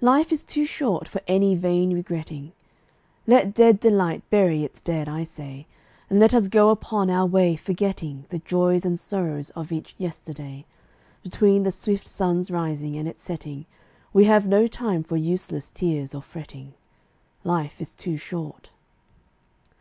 Life 0.00 0.30
is 0.30 0.44
too 0.44 0.64
short 0.64 1.08
for 1.08 1.20
any 1.26 1.56
vain 1.56 1.92
regretting; 1.92 2.52
Let 3.26 3.52
dead 3.52 3.80
delight 3.80 4.22
bury 4.30 4.62
its 4.62 4.80
dead, 4.80 5.08
I 5.08 5.24
say, 5.24 5.66
And 6.08 6.20
let 6.20 6.32
us 6.32 6.46
go 6.46 6.70
upon 6.70 7.10
our 7.10 7.26
way 7.26 7.56
forgetting 7.56 8.26
The 8.28 8.38
joys 8.38 8.84
and 8.84 8.96
sorrows 8.96 9.50
of 9.56 9.72
each 9.72 9.96
yesterday 9.98 10.66
Between 11.24 11.64
the 11.64 11.72
swift 11.72 12.06
sun's 12.06 12.48
rising 12.48 12.94
and 12.94 13.08
its 13.08 13.24
setting 13.24 13.66
We 14.12 14.26
have 14.26 14.46
no 14.46 14.68
time 14.68 15.02
for 15.02 15.16
useless 15.16 15.72
tears 15.72 16.14
or 16.14 16.22
fretting: 16.22 16.74
Life 17.42 17.80
is 17.80 17.92
too 17.92 18.18
short. 18.18 18.70